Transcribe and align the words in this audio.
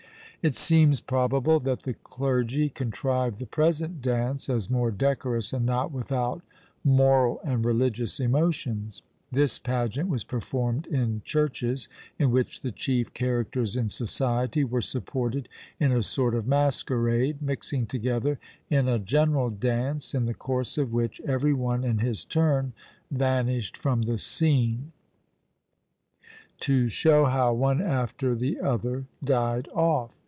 It 0.43 0.55
seems 0.55 1.01
probable 1.01 1.59
that 1.59 1.83
the 1.83 1.93
clergy 1.93 2.69
contrived 2.69 3.37
the 3.37 3.45
present 3.45 4.01
dance, 4.01 4.49
as 4.49 4.71
more 4.71 4.89
decorous 4.89 5.53
and 5.53 5.67
not 5.67 5.91
without 5.91 6.41
moral 6.83 7.39
and 7.43 7.63
religious 7.63 8.19
emotions. 8.19 9.03
This 9.31 9.59
pageant 9.59 10.09
was 10.09 10.23
performed 10.23 10.87
in 10.87 11.21
churches, 11.25 11.87
in 12.17 12.31
which 12.31 12.61
the 12.61 12.71
chief 12.71 13.13
characters 13.13 13.77
in 13.77 13.89
society 13.89 14.63
were 14.63 14.81
supported 14.81 15.47
in 15.79 15.91
a 15.91 16.01
sort 16.01 16.33
of 16.33 16.47
masquerade, 16.47 17.39
mixing 17.39 17.85
together 17.85 18.39
in 18.67 18.87
a 18.87 18.97
general 18.97 19.51
dance, 19.51 20.15
in 20.15 20.25
the 20.25 20.33
course 20.33 20.75
of 20.75 20.91
which 20.91 21.21
every 21.23 21.53
one 21.53 21.83
in 21.83 21.99
his 21.99 22.25
turn 22.25 22.73
vanished 23.11 23.77
from 23.77 24.01
the 24.01 24.17
scene, 24.17 24.91
to 26.61 26.87
show 26.87 27.25
how 27.25 27.53
one 27.53 27.79
after 27.79 28.33
the 28.33 28.59
other 28.59 29.05
died 29.23 29.67
off. 29.75 30.17